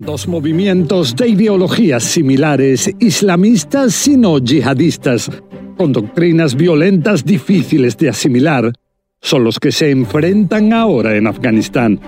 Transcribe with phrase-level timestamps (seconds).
[0.00, 5.28] Dos movimientos de ideologías similares, islamistas y no yihadistas,
[5.76, 8.72] con doctrinas violentas difíciles de asimilar,
[9.20, 11.98] son los que se enfrentan ahora en Afganistán.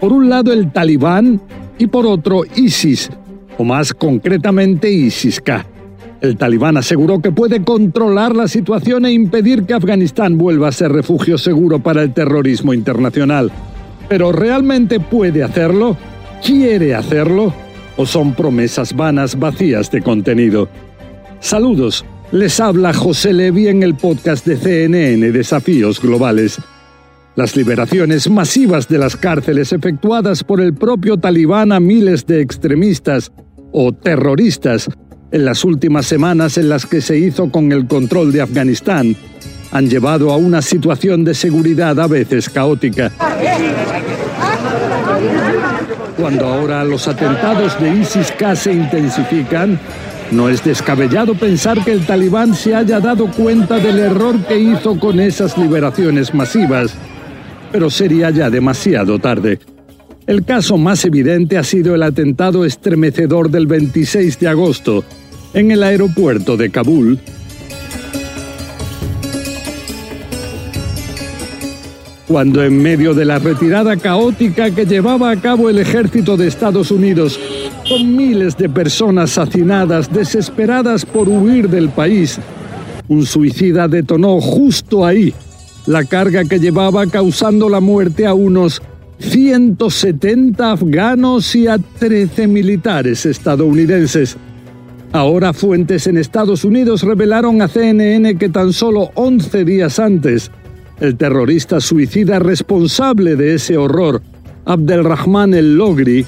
[0.00, 1.40] Por un lado el talibán
[1.78, 3.10] y por otro ISIS,
[3.58, 5.66] o más concretamente ISIS-K.
[6.22, 10.90] El talibán aseguró que puede controlar la situación e impedir que Afganistán vuelva a ser
[10.90, 13.52] refugio seguro para el terrorismo internacional.
[14.08, 15.96] Pero ¿realmente puede hacerlo?
[16.44, 17.52] ¿Quiere hacerlo?
[17.96, 20.68] ¿O son promesas vanas vacías de contenido?
[21.40, 26.58] Saludos, les habla José Levi en el podcast de CNN Desafíos Globales.
[27.36, 33.32] Las liberaciones masivas de las cárceles efectuadas por el propio talibán a miles de extremistas
[33.72, 34.88] o terroristas
[35.32, 39.16] en las últimas semanas en las que se hizo con el control de Afganistán
[39.72, 43.12] han llevado a una situación de seguridad a veces caótica.
[46.16, 49.78] Cuando ahora los atentados de ISIS-K se intensifican,
[50.30, 54.98] no es descabellado pensar que el talibán se haya dado cuenta del error que hizo
[54.98, 56.94] con esas liberaciones masivas,
[57.70, 59.58] pero sería ya demasiado tarde.
[60.26, 65.04] El caso más evidente ha sido el atentado estremecedor del 26 de agosto
[65.52, 67.20] en el aeropuerto de Kabul,
[72.28, 76.90] cuando en medio de la retirada caótica que llevaba a cabo el ejército de Estados
[76.90, 77.38] Unidos,
[77.88, 82.38] con miles de personas hacinadas, desesperadas por huir del país,
[83.08, 85.32] un suicida detonó justo ahí
[85.86, 88.82] la carga que llevaba causando la muerte a unos
[89.20, 94.36] 170 afganos y a 13 militares estadounidenses.
[95.12, 100.50] Ahora fuentes en Estados Unidos revelaron a CNN que tan solo 11 días antes,
[101.00, 104.22] el terrorista suicida responsable de ese horror,
[104.64, 106.24] Abdelrahman el-Logri,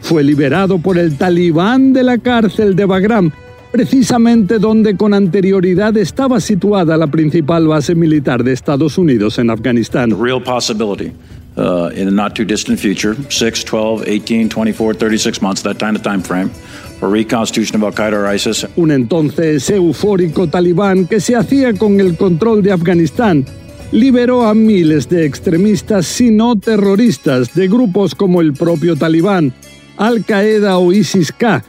[0.00, 3.30] fue liberado por el talibán de la cárcel de Bagram,
[3.70, 10.10] precisamente donde con anterioridad estaba situada la principal base militar de Estados Unidos en Afganistán.
[10.20, 11.12] Real possibility
[11.56, 15.96] uh, in the not too distant future, 6, 12, 18, 24, 36 months, that kind
[15.96, 16.50] of time frame,
[16.98, 18.66] for reconstitution of Al Qaeda or ISIS.
[18.76, 23.46] Un entonces eufórico talibán que se hacía con el control de Afganistán
[23.92, 29.52] liberó a miles de extremistas y no terroristas de grupos como el propio talibán,
[29.98, 31.62] Al-Qaeda o ISIS-K,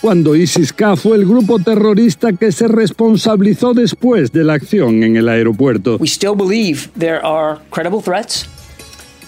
[0.00, 5.28] cuando ISIS-K fue el grupo terrorista que se responsabilizó después de la acción en el
[5.28, 5.96] aeropuerto.
[5.98, 8.46] We still believe there are credible threats.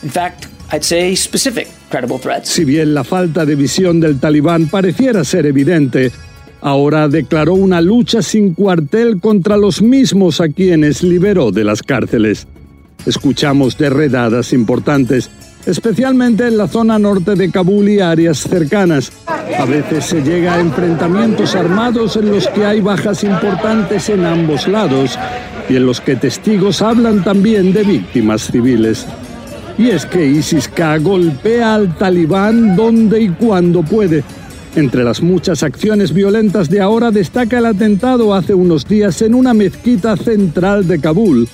[0.03, 2.49] In fact, I'd say specific credible threats.
[2.49, 6.13] Si bien la falta de visión del talibán pareciera ser evidente,
[6.61, 12.47] ahora declaró una lucha sin cuartel contra los mismos a quienes liberó de las cárceles.
[13.05, 15.31] Escuchamos de redadas importantes,
[15.65, 19.13] especialmente en la zona norte de Kabul y áreas cercanas.
[19.59, 24.67] A veces se llega a enfrentamientos armados en los que hay bajas importantes en ambos
[24.67, 25.19] lados
[25.69, 29.07] y en los que testigos hablan también de víctimas civiles.
[29.79, 34.25] Y es que ISIS-K golpea al talibán donde y cuando puede.
[34.77, 39.55] Entre las muchas acciones violentas de ahora destaca el atentado hace unos días en una
[39.55, 41.49] mezquita central de Kabul,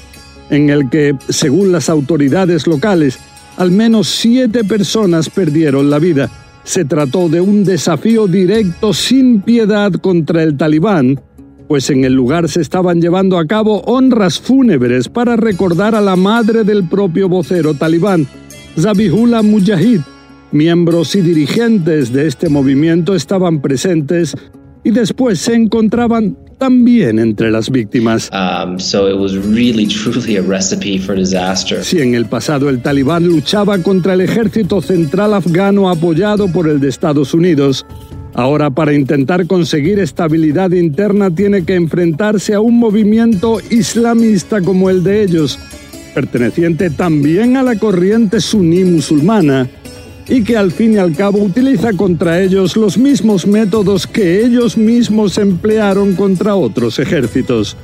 [0.51, 3.21] en el que, según las autoridades locales,
[3.59, 6.31] al menos siete personas perdieron la vida.
[6.65, 11.21] Se trató de un desafío directo sin piedad contra el talibán,
[11.69, 16.17] pues en el lugar se estaban llevando a cabo honras fúnebres para recordar a la
[16.17, 18.27] madre del propio vocero talibán,
[18.77, 20.01] Zabihullah Mujahid.
[20.53, 24.37] Miembros y dirigentes de este movimiento estaban presentes
[24.85, 28.31] y después se encontraban también entre las víctimas.
[28.33, 31.83] Um, so it was really, truly a recipe for disaster.
[31.83, 36.81] Si en el pasado el talibán luchaba contra el ejército central afgano apoyado por el
[36.81, 37.87] de Estados Unidos,
[38.35, 45.03] ahora para intentar conseguir estabilidad interna tiene que enfrentarse a un movimiento islamista como el
[45.03, 45.59] de ellos,
[46.15, 49.69] perteneciente también a la corriente suní musulmana,
[50.29, 54.77] y que al fin y al cabo utiliza contra ellos los mismos métodos que ellos
[54.77, 57.77] mismos emplearon contra otros ejércitos.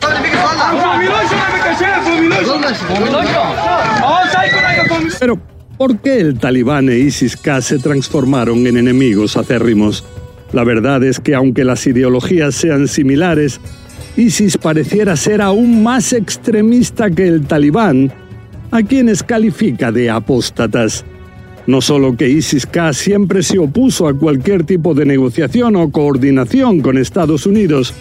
[5.18, 5.38] Pero,
[5.78, 10.04] ¿Por qué el talibán e ISIS-K se transformaron en enemigos acérrimos?
[10.52, 13.60] La verdad es que aunque las ideologías sean similares,
[14.16, 18.12] ISIS pareciera ser aún más extremista que el talibán,
[18.72, 21.04] a quienes califica de apóstatas.
[21.68, 26.96] No solo que ISIS-K siempre se opuso a cualquier tipo de negociación o coordinación con
[26.96, 27.92] Estados Unidos,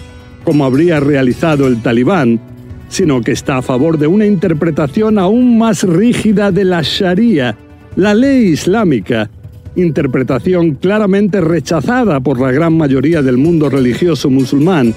[0.45, 2.39] como habría realizado el talibán,
[2.87, 7.57] sino que está a favor de una interpretación aún más rígida de la Sharia,
[7.97, 9.29] la ley islámica,
[9.75, 14.93] interpretación claramente rechazada por la gran mayoría del mundo religioso musulmán,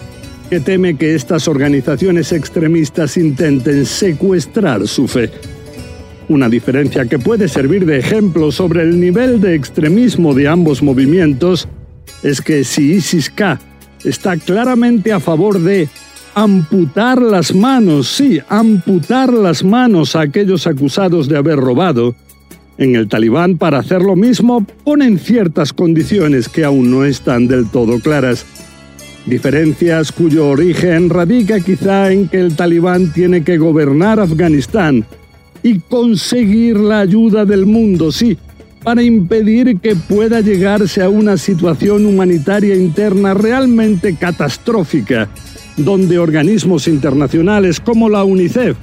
[0.49, 5.29] que teme que estas organizaciones extremistas intenten secuestrar su fe.
[6.31, 11.67] Una diferencia que puede servir de ejemplo sobre el nivel de extremismo de ambos movimientos
[12.23, 13.59] es que si ISIS-K
[14.05, 15.89] está claramente a favor de
[16.37, 22.15] amputar las manos, sí, amputar las manos a aquellos acusados de haber robado,
[22.79, 27.69] en el talibán para hacer lo mismo ponen ciertas condiciones que aún no están del
[27.69, 28.47] todo claras.
[29.27, 35.05] Diferencias cuyo origen radica quizá en que el talibán tiene que gobernar Afganistán
[35.63, 38.37] y conseguir la ayuda del mundo, sí,
[38.83, 45.29] para impedir que pueda llegarse a una situación humanitaria interna realmente catastrófica,
[45.77, 48.77] donde organismos internacionales como la UNICEF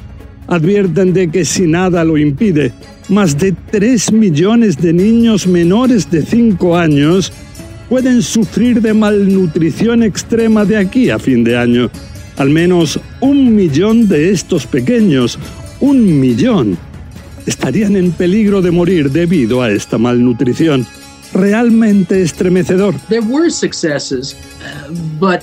[0.47, 2.71] advierten de que si nada lo impide,
[3.09, 7.33] más de 3 millones de niños menores de 5 años
[7.89, 11.89] pueden sufrir de malnutrición extrema de aquí a fin de año.
[12.37, 15.39] Al menos un millón de estos pequeños
[15.79, 16.77] un millón
[17.45, 20.85] estarían en peligro de morir debido a esta malnutrición.
[21.33, 22.95] Realmente estremecedor.
[23.09, 24.35] There were successes,
[25.19, 25.41] but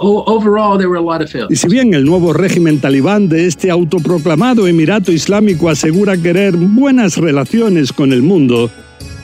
[0.00, 1.50] overall there were a lot of failures.
[1.50, 7.16] Y si bien el nuevo régimen talibán de este autoproclamado Emirato Islámico asegura querer buenas
[7.16, 8.70] relaciones con el mundo,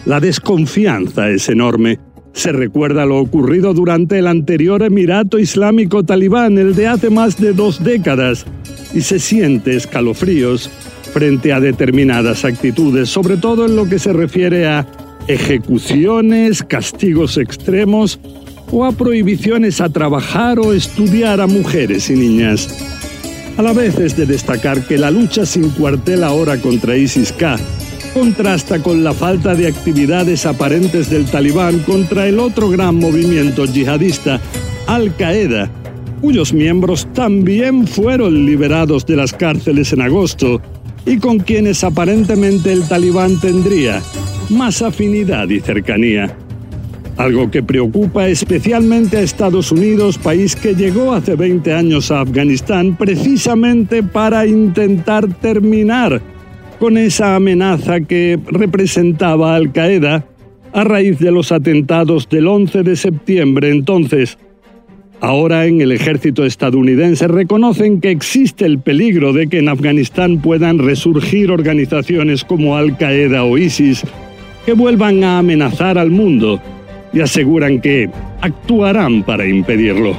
[0.04, 1.98] la desconfianza es enorme.
[2.32, 7.52] Se recuerda lo ocurrido durante el anterior Emirato Islámico talibán, el de hace más de
[7.52, 8.46] dos décadas,
[8.94, 10.70] y se siente escalofríos
[11.12, 14.86] frente a determinadas actitudes, sobre todo en lo que se refiere a
[15.26, 18.20] ejecuciones, castigos extremos
[18.70, 22.68] o a prohibiciones a trabajar o estudiar a mujeres y niñas.
[23.56, 27.58] A la vez es de destacar que la lucha sin cuartel ahora contra ISIS-K
[28.08, 34.40] contrasta con la falta de actividades aparentes del talibán contra el otro gran movimiento yihadista,
[34.86, 35.70] Al-Qaeda,
[36.20, 40.60] cuyos miembros también fueron liberados de las cárceles en agosto
[41.06, 44.02] y con quienes aparentemente el talibán tendría
[44.50, 46.36] más afinidad y cercanía.
[47.16, 52.96] Algo que preocupa especialmente a Estados Unidos, país que llegó hace 20 años a Afganistán
[52.96, 56.22] precisamente para intentar terminar
[56.78, 60.24] con esa amenaza que representaba Al Qaeda
[60.72, 64.38] a raíz de los atentados del 11 de septiembre entonces.
[65.20, 70.78] Ahora en el ejército estadounidense reconocen que existe el peligro de que en Afganistán puedan
[70.78, 74.04] resurgir organizaciones como Al Qaeda o ISIS
[74.64, 76.60] que vuelvan a amenazar al mundo
[77.12, 78.08] y aseguran que
[78.40, 80.14] actuarán para impedirlo.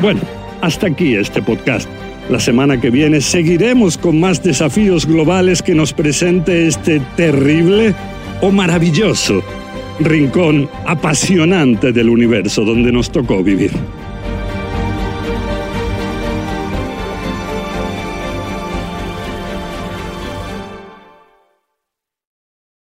[0.00, 0.20] Bueno,
[0.60, 1.88] hasta aquí este podcast.
[2.30, 7.94] La semana que viene seguiremos con más desafíos globales que nos presente este terrible
[8.42, 9.42] o maravilloso
[10.00, 13.72] rincón apasionante del universo donde nos tocó vivir.